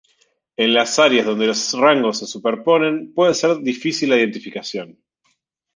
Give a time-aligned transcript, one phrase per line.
[0.57, 4.97] En las áreas donde los rangos se superponen puede ser difícil la identificación.